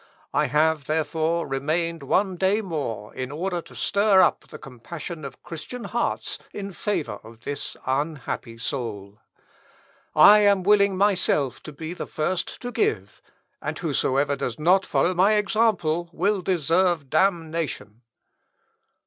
I 0.33 0.47
have, 0.47 0.85
therefore, 0.85 1.45
remained 1.45 2.01
one 2.01 2.35
day 2.35 2.61
more, 2.63 3.13
in 3.13 3.31
order 3.31 3.61
to 3.61 3.75
stir 3.75 4.19
up 4.19 4.47
the 4.47 4.57
compassion 4.57 5.23
of 5.23 5.43
Christian 5.43 5.83
hearts 5.83 6.39
in 6.51 6.71
favour 6.71 7.19
of 7.23 7.41
this 7.41 7.77
unhappy 7.85 8.57
soul. 8.57 9.19
I 10.15 10.39
am 10.39 10.63
willing 10.63 10.97
myself 10.97 11.61
to 11.65 11.71
be 11.71 11.93
the 11.93 12.07
first 12.07 12.59
to 12.63 12.71
give, 12.71 13.21
and 13.61 13.77
whosoever 13.77 14.35
does 14.35 14.57
not 14.57 14.87
follow 14.87 15.13
my 15.13 15.33
example 15.33 16.09
will 16.11 16.41
deserve 16.41 17.11
damnation." 17.11 18.01